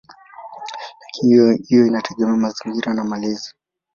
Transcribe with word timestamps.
Lakini 1.01 1.57
hiyo 1.57 1.87
inategemea 1.87 2.35
mazingira 2.35 2.93
na 2.93 3.03
malezi. 3.03 3.55